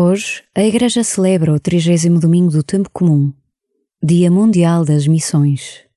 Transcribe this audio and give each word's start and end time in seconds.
Hoje, 0.00 0.44
a 0.54 0.62
Igreja 0.62 1.02
celebra 1.02 1.52
o 1.52 1.58
trigésimo 1.58 2.20
domingo 2.20 2.52
do 2.52 2.62
Tempo 2.62 2.88
Comum, 2.88 3.32
Dia 4.00 4.30
Mundial 4.30 4.84
das 4.84 5.08
Missões. 5.08 5.87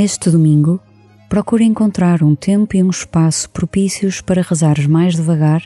Neste 0.00 0.30
domingo, 0.30 0.78
procura 1.28 1.64
encontrar 1.64 2.22
um 2.22 2.32
tempo 2.36 2.76
e 2.76 2.82
um 2.84 2.88
espaço 2.88 3.50
propícios 3.50 4.20
para 4.20 4.42
rezares 4.42 4.86
mais 4.86 5.16
devagar, 5.16 5.60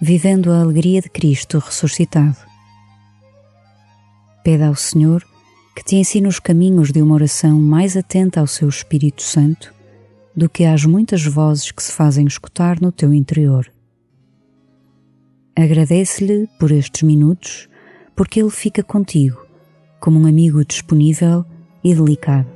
vivendo 0.00 0.50
a 0.50 0.62
alegria 0.62 1.02
de 1.02 1.10
Cristo 1.10 1.58
ressuscitado. 1.58 2.38
Pede 4.42 4.62
ao 4.62 4.74
Senhor 4.74 5.22
que 5.76 5.84
te 5.84 5.96
ensine 5.96 6.26
os 6.26 6.40
caminhos 6.40 6.90
de 6.90 7.02
uma 7.02 7.16
oração 7.16 7.60
mais 7.60 7.98
atenta 7.98 8.40
ao 8.40 8.46
seu 8.46 8.66
Espírito 8.66 9.22
Santo 9.22 9.74
do 10.34 10.48
que 10.48 10.64
às 10.64 10.86
muitas 10.86 11.26
vozes 11.26 11.70
que 11.70 11.82
se 11.82 11.92
fazem 11.92 12.26
escutar 12.26 12.80
no 12.80 12.90
teu 12.90 13.12
interior. 13.12 13.70
Agradece-lhe 15.54 16.48
por 16.58 16.70
estes 16.70 17.02
minutos, 17.02 17.68
porque 18.16 18.40
ele 18.40 18.48
fica 18.48 18.82
contigo 18.82 19.44
como 20.00 20.18
um 20.18 20.26
amigo 20.26 20.64
disponível 20.64 21.44
e 21.84 21.94
delicado 21.94 22.55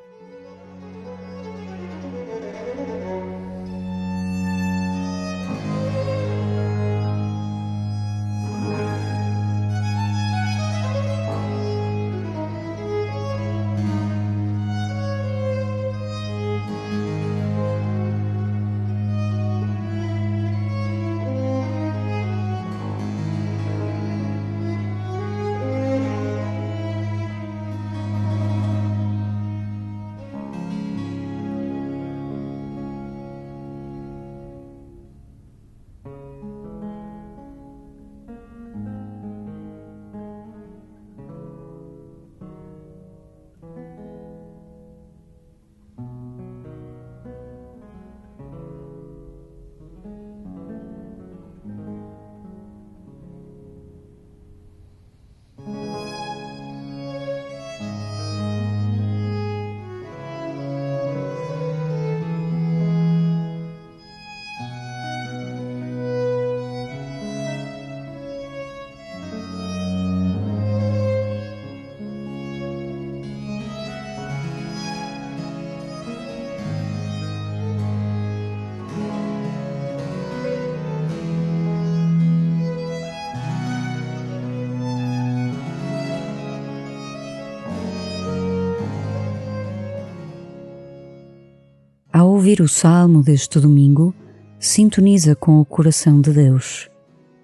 Ouvir 92.51 92.61
o 92.61 92.67
salmo 92.67 93.23
deste 93.23 93.61
domingo, 93.61 94.13
sintoniza 94.59 95.35
com 95.35 95.61
o 95.61 95.65
coração 95.65 96.19
de 96.19 96.33
Deus, 96.33 96.89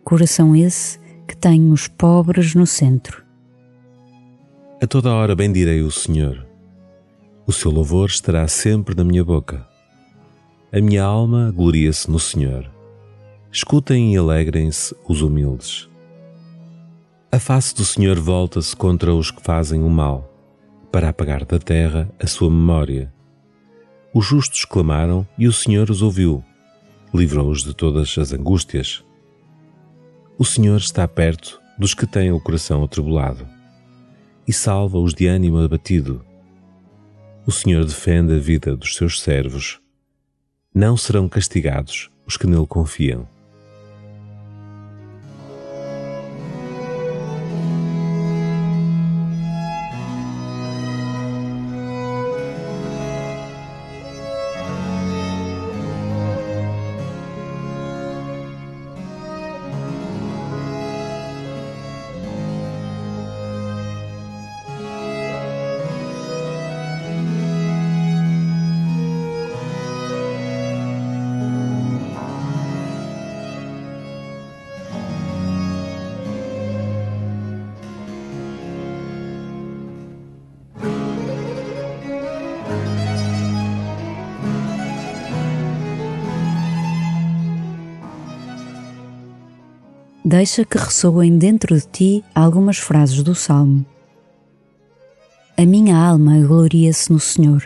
coração 0.03 0.53
esse 0.53 0.99
que 1.25 1.35
tem 1.35 1.71
os 1.71 1.87
pobres 1.87 2.53
no 2.53 2.67
centro. 2.67 3.23
A 4.81 4.85
toda 4.85 5.13
hora 5.13 5.33
bendirei 5.33 5.81
o 5.81 5.89
Senhor. 5.89 6.45
O 7.45 7.53
seu 7.53 7.71
louvor 7.71 8.09
estará 8.09 8.45
sempre 8.49 8.93
na 8.95 9.03
minha 9.05 9.23
boca. 9.23 9.65
A 10.73 10.81
minha 10.81 11.03
alma 11.03 11.53
gloria-se 11.55 12.11
no 12.11 12.19
Senhor. 12.19 12.69
Escutem 13.49 14.13
e 14.13 14.17
alegrem-se 14.17 14.93
os 15.07 15.21
humildes. 15.21 15.87
A 17.31 17.39
face 17.39 17.73
do 17.73 17.85
Senhor 17.85 18.19
volta-se 18.19 18.75
contra 18.75 19.13
os 19.13 19.31
que 19.31 19.41
fazem 19.41 19.81
o 19.83 19.89
mal, 19.89 20.29
para 20.91 21.07
apagar 21.07 21.45
da 21.45 21.59
terra 21.59 22.09
a 22.19 22.27
sua 22.27 22.49
memória 22.49 23.15
os 24.17 24.25
justos 24.25 24.65
clamaram 24.65 25.27
e 25.37 25.47
o 25.47 25.53
Senhor 25.53 25.91
os 25.91 26.01
ouviu, 26.01 26.43
livrou-os 27.13 27.63
de 27.63 27.71
todas 27.71 28.17
as 28.17 28.33
angústias. 28.33 29.03
O 30.39 30.43
Senhor 30.43 30.77
está 30.77 31.07
perto 31.07 31.61
dos 31.77 31.93
que 31.93 32.07
têm 32.07 32.31
o 32.31 32.39
coração 32.39 32.83
atribulado 32.83 33.47
e 34.47 34.51
salva-os 34.51 35.13
de 35.13 35.27
ânimo 35.27 35.59
abatido. 35.59 36.25
O 37.45 37.51
Senhor 37.51 37.85
defende 37.85 38.33
a 38.33 38.39
vida 38.39 38.75
dos 38.75 38.95
seus 38.95 39.21
servos. 39.21 39.79
Não 40.73 40.97
serão 40.97 41.29
castigados 41.29 42.09
os 42.25 42.37
que 42.37 42.47
nele 42.47 42.65
confiam. 42.65 43.27
Deixa 90.29 90.65
que 90.65 90.77
ressoem 90.77 91.37
dentro 91.37 91.73
de 91.73 91.87
ti 91.87 92.25
algumas 92.35 92.77
frases 92.77 93.23
do 93.23 93.33
Salmo. 93.33 93.85
A 95.57 95.65
minha 95.65 95.97
alma 95.97 96.37
gloria-se 96.45 97.13
no 97.13 97.19
Senhor. 97.19 97.65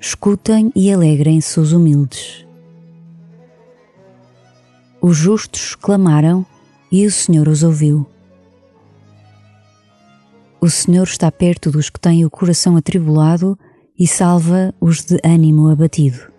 Escutem 0.00 0.72
e 0.74 0.92
alegrem-se 0.92 1.60
os 1.60 1.72
humildes. 1.72 2.44
Os 5.00 5.16
justos 5.16 5.76
clamaram 5.76 6.44
e 6.90 7.06
o 7.06 7.12
Senhor 7.12 7.46
os 7.46 7.62
ouviu. 7.62 8.04
O 10.60 10.68
Senhor 10.68 11.04
está 11.04 11.30
perto 11.30 11.70
dos 11.70 11.88
que 11.88 12.00
têm 12.00 12.24
o 12.24 12.30
coração 12.30 12.76
atribulado 12.76 13.56
e 13.98 14.06
salva 14.06 14.74
os 14.80 15.04
de 15.04 15.18
ânimo 15.24 15.68
abatido. 15.68 16.35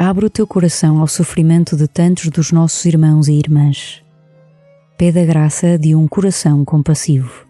Abre 0.00 0.26
o 0.26 0.30
teu 0.30 0.46
coração 0.46 1.00
ao 1.00 1.08
sofrimento 1.08 1.76
de 1.76 1.88
tantos 1.88 2.28
dos 2.28 2.52
nossos 2.52 2.84
irmãos 2.84 3.26
e 3.26 3.32
irmãs. 3.32 4.00
Pede 4.96 5.18
a 5.18 5.26
graça 5.26 5.76
de 5.76 5.92
um 5.92 6.06
coração 6.06 6.64
compassivo. 6.64 7.47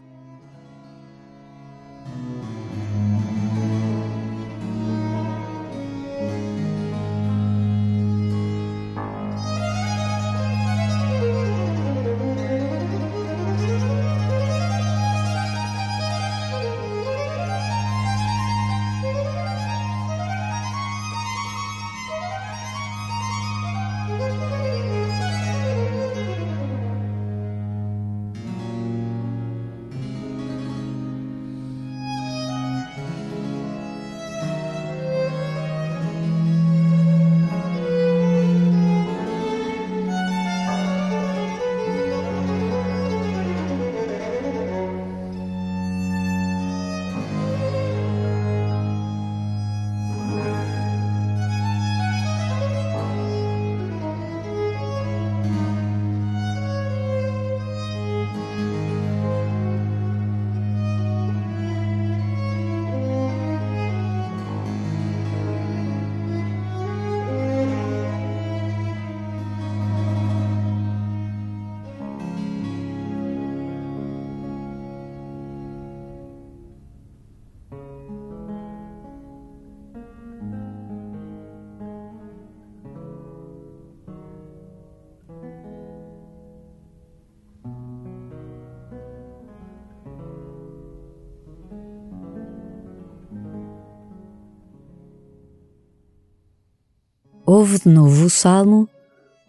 Ouve 97.50 97.78
de 97.78 97.88
novo 97.88 98.26
o 98.26 98.28
salmo 98.30 98.86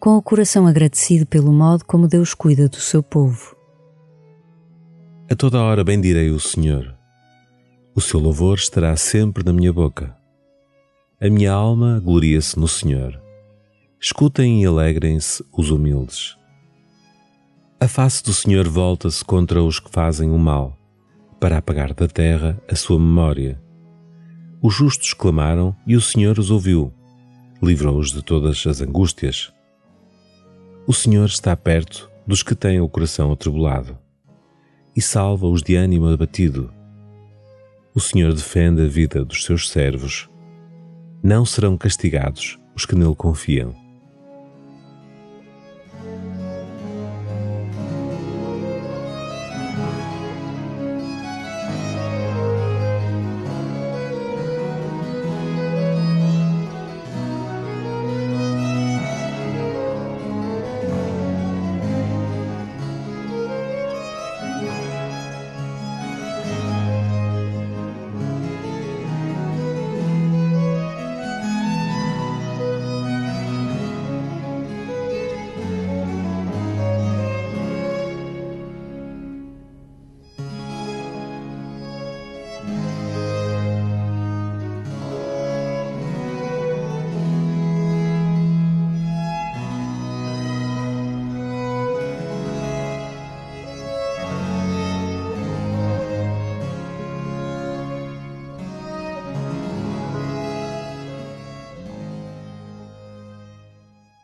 com 0.00 0.16
o 0.16 0.22
coração 0.22 0.66
agradecido 0.66 1.26
pelo 1.26 1.52
modo 1.52 1.84
como 1.84 2.08
Deus 2.08 2.32
cuida 2.32 2.66
do 2.66 2.76
seu 2.76 3.02
povo. 3.02 3.54
A 5.30 5.36
toda 5.36 5.60
hora 5.60 5.84
bendirei 5.84 6.30
o 6.30 6.40
Senhor. 6.40 6.96
O 7.94 8.00
seu 8.00 8.18
louvor 8.18 8.56
estará 8.56 8.96
sempre 8.96 9.44
na 9.44 9.52
minha 9.52 9.70
boca. 9.70 10.16
A 11.20 11.28
minha 11.28 11.52
alma 11.52 12.00
gloria-se 12.02 12.58
no 12.58 12.66
Senhor. 12.66 13.20
Escutem 14.00 14.62
e 14.62 14.66
alegrem-se 14.66 15.44
os 15.52 15.70
humildes. 15.70 16.38
A 17.78 17.86
face 17.86 18.24
do 18.24 18.32
Senhor 18.32 18.66
volta-se 18.66 19.22
contra 19.22 19.62
os 19.62 19.78
que 19.78 19.90
fazem 19.90 20.30
o 20.30 20.38
mal, 20.38 20.74
para 21.38 21.58
apagar 21.58 21.92
da 21.92 22.08
terra 22.08 22.58
a 22.66 22.74
sua 22.74 22.98
memória. 22.98 23.60
Os 24.62 24.72
justos 24.72 25.12
clamaram 25.12 25.76
e 25.86 25.94
o 25.94 26.00
Senhor 26.00 26.38
os 26.38 26.50
ouviu 26.50 26.94
livrou-os 27.62 28.12
de 28.12 28.22
todas 28.22 28.66
as 28.66 28.80
angústias. 28.80 29.52
O 30.86 30.92
Senhor 30.92 31.26
está 31.26 31.54
perto 31.56 32.10
dos 32.26 32.42
que 32.42 32.54
têm 32.54 32.80
o 32.80 32.88
coração 32.88 33.32
atribulado 33.32 33.98
e 34.96 35.00
salva-os 35.02 35.62
de 35.62 35.76
ânimo 35.76 36.08
abatido. 36.08 36.72
O 37.94 38.00
Senhor 38.00 38.32
defende 38.32 38.82
a 38.82 38.86
vida 38.86 39.24
dos 39.24 39.44
seus 39.44 39.68
servos. 39.68 40.28
Não 41.22 41.44
serão 41.44 41.76
castigados 41.76 42.58
os 42.74 42.86
que 42.86 42.94
nele 42.94 43.14
confiam. 43.14 43.74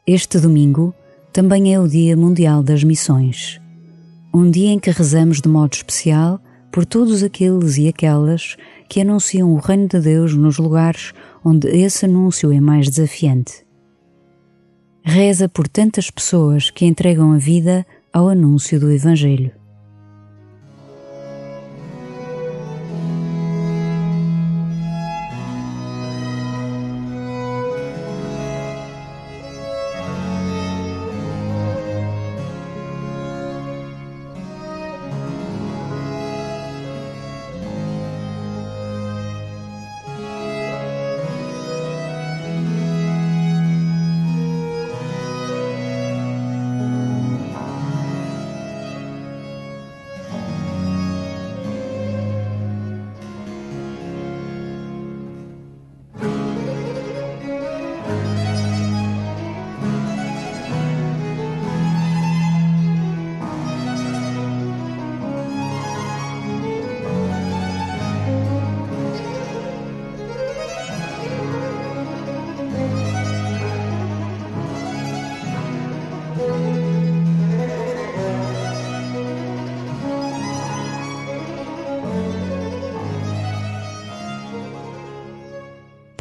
Este 0.09 0.39
domingo 0.39 0.95
também 1.33 1.75
é 1.75 1.81
o 1.81 1.89
Dia 1.89 2.17
Mundial 2.17 2.63
das 2.63 2.85
Missões, 2.85 3.61
um 4.33 4.49
dia 4.49 4.71
em 4.71 4.79
que 4.79 4.93
rezamos 4.93 5.41
de 5.41 5.49
modo 5.49 5.73
especial 5.73 6.41
por 6.71 6.87
todos 6.87 7.25
aqueles 7.25 7.77
e 7.77 7.89
aquelas 7.89 8.57
que 8.89 9.01
anunciam 9.01 9.53
o 9.53 9.59
Reino 9.59 9.89
de 9.89 9.99
Deus 9.99 10.33
nos 10.37 10.59
lugares 10.59 11.13
onde 11.45 11.67
esse 11.67 12.05
anúncio 12.05 12.53
é 12.53 12.61
mais 12.61 12.89
desafiante. 12.89 13.67
Reza 15.03 15.49
por 15.49 15.67
tantas 15.67 16.09
pessoas 16.09 16.71
que 16.71 16.87
entregam 16.87 17.33
a 17.33 17.39
vida 17.39 17.85
ao 18.13 18.29
anúncio 18.29 18.79
do 18.79 18.93
Evangelho. 18.93 19.51